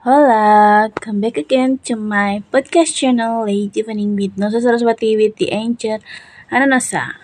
[0.00, 5.52] Hola, come back again to my podcast channel Late Evening with Nosa Saraswati with the
[5.52, 6.00] Angel
[6.48, 7.20] Ananasa.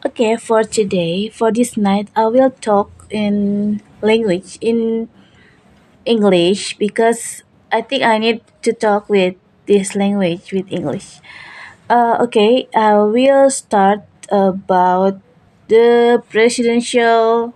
[0.00, 5.12] Okay, for today, for this night, I will talk in language in
[6.08, 9.36] English because I think I need to talk with
[9.68, 11.20] this language with English.
[11.92, 15.20] Uh, okay, I will start about
[15.68, 17.52] the presidential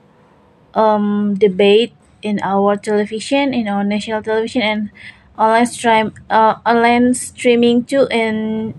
[0.77, 4.91] um, debate in our television, in our national television, and
[5.39, 8.07] online stream, uh, online streaming too.
[8.09, 8.75] And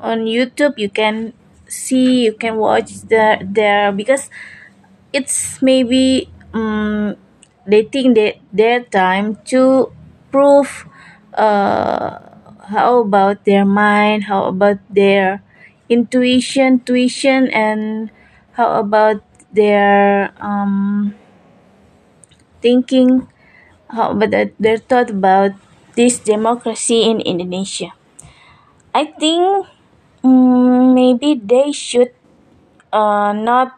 [0.00, 1.32] on YouTube, you can
[1.68, 4.30] see, you can watch the there because
[5.12, 7.16] it's maybe um,
[7.66, 9.92] they think that their time to
[10.30, 10.86] prove
[11.34, 12.18] uh,
[12.68, 15.42] how about their mind, how about their
[15.88, 18.10] intuition, tuition, and
[18.52, 19.22] how about
[19.52, 21.14] their um,
[22.66, 23.10] thinking
[23.96, 25.52] how about that- their thought about
[25.98, 27.90] this democracy in Indonesia.
[28.94, 29.66] I think
[30.24, 32.12] mm, maybe they should
[32.92, 33.74] uh, not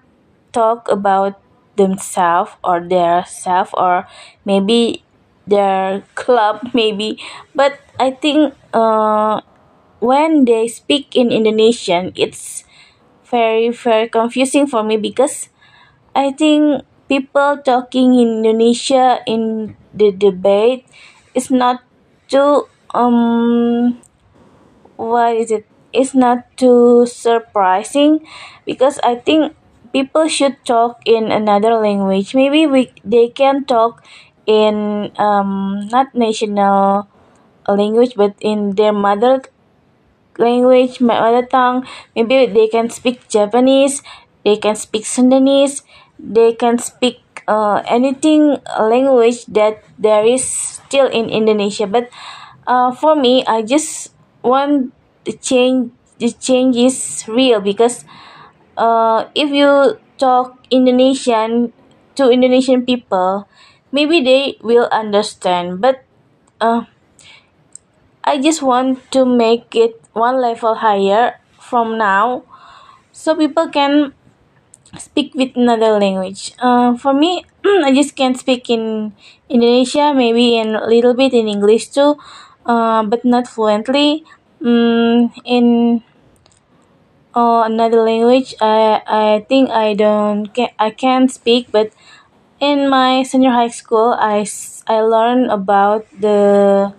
[0.53, 1.41] talk about
[1.77, 4.07] themselves or their self or
[4.45, 5.05] maybe
[5.47, 7.19] their club maybe
[7.55, 9.41] but i think uh,
[10.01, 12.65] when they speak in indonesian it's
[13.31, 15.51] very very confusing for me because
[16.15, 20.87] i think people talking in indonesia in the debate
[21.35, 21.83] is not
[22.29, 23.99] too um
[24.97, 25.67] what is it?
[25.93, 28.21] It's not too surprising
[28.67, 29.57] because i think
[29.93, 32.35] people should talk in another language.
[32.35, 34.05] Maybe we they can talk
[34.45, 37.09] in um not national
[37.69, 39.43] language but in their mother
[40.39, 41.87] language mother tongue.
[42.15, 44.03] Maybe they can speak javanese
[44.45, 45.83] they can speak sundanese
[46.19, 51.87] they can speak uh, anything language that there is still in indonesia.
[51.87, 52.11] But
[52.67, 54.93] uh, for me i just want
[55.25, 58.05] the change the change is real because
[58.77, 61.73] uh, if you talk indonesian
[62.17, 63.49] to indonesian people
[63.93, 65.81] maybe they will understand.
[65.81, 66.05] But
[66.61, 66.85] uh,
[68.25, 72.45] I just want to make it one level higher from now
[73.13, 74.13] so people can
[74.99, 76.53] speak with another language.
[76.59, 79.13] Uh, for me, I just can't speak in
[79.49, 82.17] Indonesia, maybe in a little bit in English too,
[82.67, 84.25] uh, but not fluently.
[84.63, 86.03] Mm, in
[87.35, 91.93] uh, another language, I I think I don't can I can speak, but
[92.61, 94.47] in my senior high school, I
[94.89, 96.93] I learned about the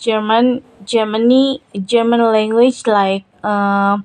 [0.00, 3.98] German Germany German language like uh,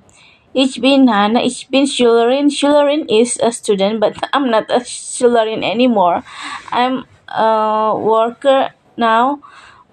[0.54, 2.48] ich bin Hannah, ich bin Schülerin.
[2.48, 6.22] Schülerin is a student, but I'm not a Schülerin anymore.
[6.70, 9.40] I'm a worker now,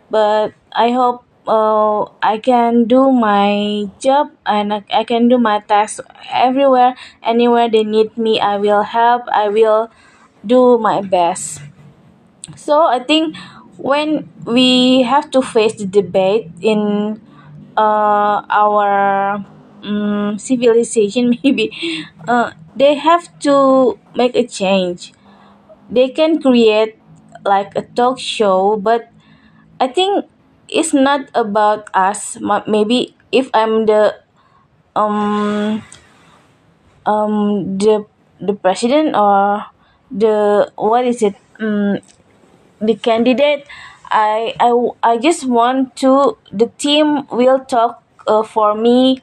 [0.09, 5.99] but I hope uh, I can do my job and I, can do my tasks
[6.31, 8.39] everywhere, anywhere they need me.
[8.39, 9.23] I will help.
[9.33, 9.89] I will
[10.45, 11.61] do my best.
[12.55, 13.35] So I think
[13.77, 17.19] when we have to face the debate in
[17.75, 19.43] uh, our
[19.83, 21.71] um, civilization, maybe
[22.27, 25.13] uh, they have to make a change.
[25.89, 26.97] They can create
[27.45, 29.09] like a talk show, but
[29.79, 30.25] I think
[30.69, 32.39] it's not about us.
[32.41, 34.15] Ma- Maybe if I'm the
[34.95, 35.83] um
[37.05, 38.05] um the
[38.39, 39.65] the president or
[40.09, 41.97] the what is it um
[42.81, 43.65] the candidate
[44.11, 44.71] I, I
[45.03, 49.21] i just want to the team will talk uh, for me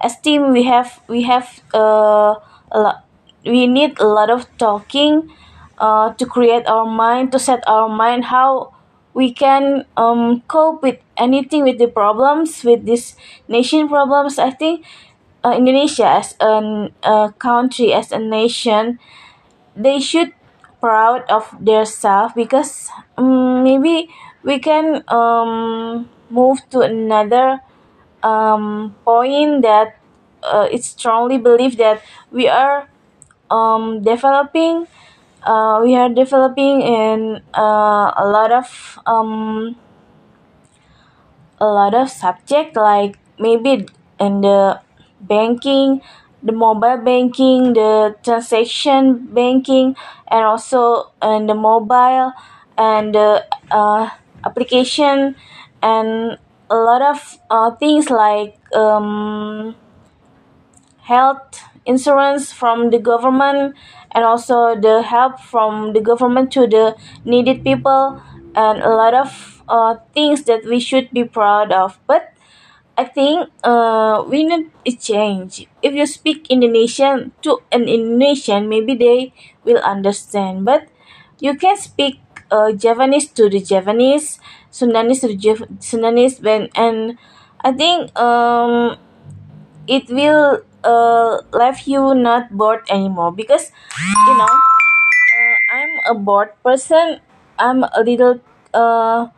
[0.00, 2.34] as team we have we have uh,
[2.72, 3.04] a lot
[3.44, 5.30] we need a lot of talking
[5.78, 8.72] uh, to create our mind to set our mind how
[9.14, 13.16] we can um, cope with anything with the problems with this
[13.48, 14.38] nation problems.
[14.38, 14.84] I think
[15.44, 18.98] uh, indonesia as a country as a nation
[19.76, 20.32] they should
[20.80, 24.08] proud of their self because um, maybe
[24.42, 27.60] we can um, move to another
[28.22, 29.96] um, point that
[30.42, 32.88] uh, it's strongly believed that we are
[33.50, 34.86] um, developing
[35.44, 39.76] uh, we are developing in uh, a lot of um,
[41.60, 43.86] a lot of subject like maybe
[44.18, 44.80] in the
[45.20, 46.00] banking
[46.42, 49.94] the mobile banking the transaction banking
[50.28, 52.32] and also in the mobile
[52.78, 54.08] and the uh,
[54.44, 55.36] application
[55.82, 56.38] and
[56.70, 59.76] a lot of uh, things like um,
[61.02, 63.74] health insurance from the government
[64.12, 66.94] and also the help from the government to the
[67.24, 68.20] needed people
[68.54, 72.32] and a lot of uh, things that we should be proud of but
[72.98, 75.66] I think uh, we need a change.
[75.82, 79.32] If you speak Indonesian to an Indonesian, maybe they
[79.64, 80.66] will understand.
[80.66, 80.88] But
[81.40, 82.20] you can speak
[82.50, 84.38] uh, Javanese to the Javanese,
[84.72, 87.18] Sundanese to the Jav- Sundanese, when and
[87.62, 88.96] I think um,
[89.86, 93.70] it will uh, leave you not bored anymore because
[94.26, 97.20] you know uh, I'm a bored person.
[97.58, 98.40] I'm a little
[98.74, 99.28] uh,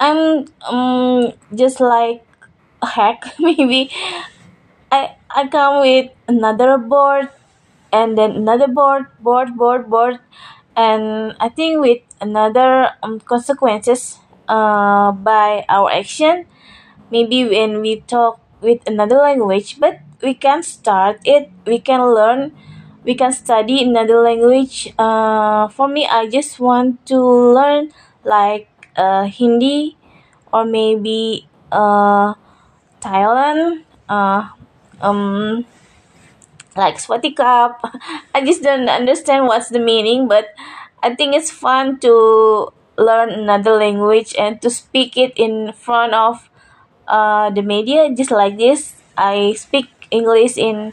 [0.00, 2.22] I'm um, just like
[2.82, 3.90] a hack maybe.
[4.90, 7.28] I I come with another board
[7.92, 10.18] and then another board, board, board, board,
[10.78, 16.46] and I think with another um, consequences uh, by our action.
[17.10, 21.50] Maybe when we talk with another language, but we can start it.
[21.66, 22.52] We can learn.
[23.04, 24.92] We can study another language.
[24.98, 27.92] Uh, for me, I just want to learn
[28.24, 29.96] like uh, Hindi
[30.52, 32.34] or maybe uh,
[33.00, 33.84] Thailand.
[34.08, 34.48] Uh,
[35.00, 35.64] um,
[36.78, 37.82] like sweaty cup.
[38.34, 40.46] I just don't understand what's the meaning, but
[41.02, 46.48] I think it's fun to learn another language and to speak it in front of
[47.06, 48.94] uh, the media, just like this.
[49.16, 50.92] I speak English in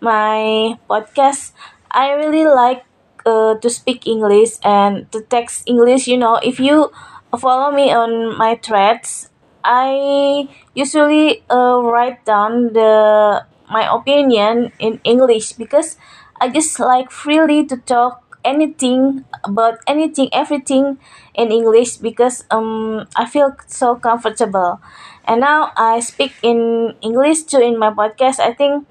[0.00, 1.52] my podcast.
[1.90, 2.84] I really like
[3.26, 6.06] uh, to speak English and to text English.
[6.06, 6.90] You know, if you
[7.38, 9.28] follow me on my threads,
[9.64, 15.96] I usually uh, write down the my opinion in English because
[16.40, 20.98] I just like freely to talk anything about anything everything
[21.34, 24.80] in English because um I feel so comfortable.
[25.26, 28.40] And now I speak in English too in my podcast.
[28.40, 28.86] I think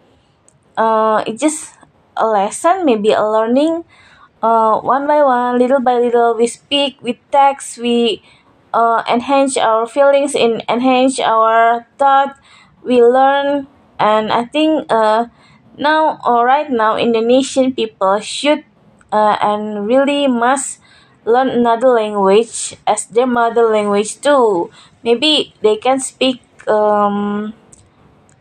[0.77, 1.73] uh it's just
[2.17, 3.83] a lesson, maybe a learning.
[4.41, 8.23] Uh, one by one, little by little, we speak, we text, we
[8.73, 12.37] uh, enhance our feelings, in enhance our thought.
[12.83, 13.67] We learn,
[13.99, 15.27] and I think uh,
[15.77, 18.63] now or right now, Indonesian people should
[19.11, 20.79] uh, and really must
[21.25, 24.71] learn another language as their mother language too.
[25.03, 27.53] Maybe they can speak um,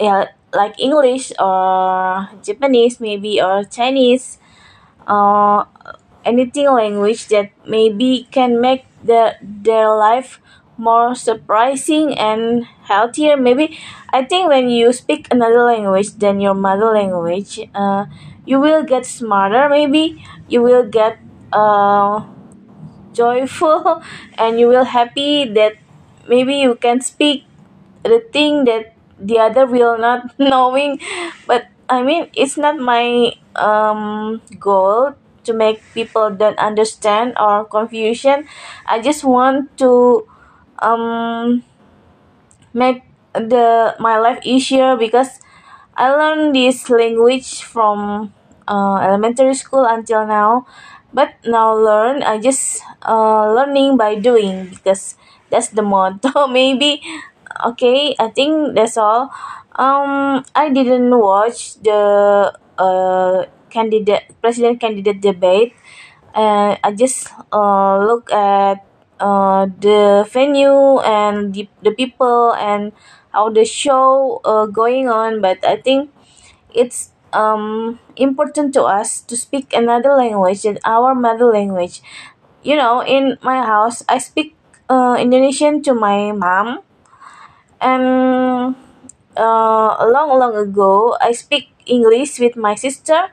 [0.01, 4.39] yeah, like English or Japanese maybe or Chinese
[5.07, 5.65] uh,
[6.25, 10.41] anything language that maybe can make the, their life
[10.79, 13.37] more surprising and healthier.
[13.37, 13.79] Maybe
[14.13, 18.07] i think when you speak another language than your mother language uh,
[18.45, 19.69] you will get smarter.
[19.69, 21.19] Maybe you will get
[21.53, 22.25] uh,
[23.13, 24.03] joyful
[24.39, 25.75] and you will happy that
[26.29, 27.45] maybe you can speak
[28.05, 31.01] the thing that the other will not knowing.
[31.47, 35.15] But i mean it's not my um goal
[35.45, 38.47] to make people don't understand or confusion.
[38.87, 40.27] I just want to
[40.81, 41.63] um
[42.73, 43.03] make
[43.35, 45.41] the my life easier because
[45.97, 48.33] i learned this language from
[48.69, 50.67] uh, elementary school until now.
[51.15, 55.17] But now learn i just uh, learning by doing because
[55.51, 56.47] that's the motto.
[56.53, 57.01] Maybe
[57.65, 59.31] okay i think that's all.
[59.77, 65.73] Um i didn't watch the uh candidate president candidate debate.
[66.35, 68.85] And i just uh look at
[69.21, 72.93] uh the venue and the, the people and
[73.33, 75.41] how the show uh going on.
[75.41, 76.11] But i think
[76.75, 82.03] it's um important to us to speak another language than our mother language.
[82.63, 84.57] You know in my house i speak
[84.89, 86.81] uh, indonesian to my mom.
[87.81, 88.75] And
[89.37, 93.31] uh, long long ago i speak english with my sister.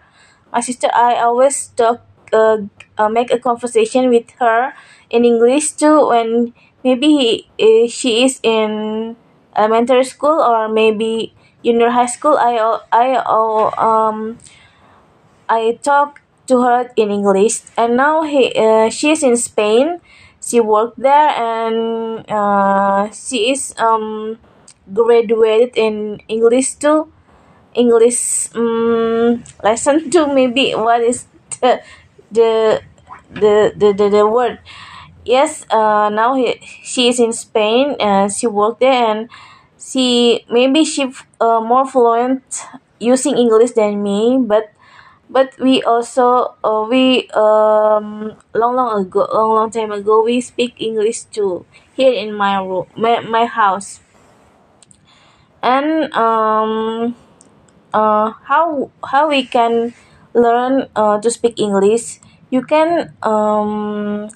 [0.54, 2.02] My sister i always talk
[2.34, 2.58] uh,
[2.98, 4.74] uh, make a conversation with her
[5.10, 7.30] in english too when maybe he,
[7.62, 9.16] uh, she is in
[9.56, 12.58] elementary school or maybe junior high school i
[12.92, 13.16] i
[13.78, 14.38] um
[15.50, 20.00] I talk to her in English, and now he uh, she's in Spain.
[20.44, 24.38] She worked there, and uh, she is um
[24.92, 27.12] graduated in English too.
[27.76, 30.28] English um, lesson too.
[30.34, 31.26] Maybe what is
[31.62, 31.82] the
[32.34, 32.82] the
[33.32, 34.60] the the, the, the word?
[35.26, 35.66] Yes.
[35.70, 39.30] Uh, now he, she is in Spain, and she worked there, and
[39.80, 41.12] she maybe she
[41.42, 42.44] uh, more fluent
[43.00, 44.72] using English than me, but
[45.30, 50.76] but we also uh, we um long long ago long long time ago we speak
[50.80, 54.02] english too here in my room my, my house
[55.62, 57.16] and um
[57.94, 59.94] uh how how we can
[60.34, 62.20] learn uh, to speak english.
[62.50, 64.30] You can um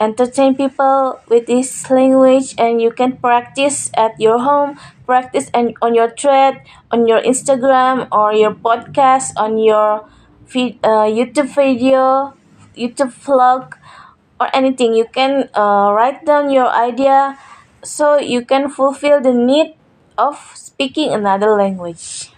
[0.00, 5.94] entertain people with this language and you can practice at your home practice and on
[5.94, 6.56] your thread
[6.90, 10.08] on your instagram or your podcast on your
[10.46, 12.32] feed, uh, youtube video
[12.76, 13.74] youtube vlog
[14.40, 14.94] or anything.
[14.94, 17.38] You can uh, write down your idea
[17.84, 19.76] so you can fulfill the need
[20.18, 22.29] of speaking another language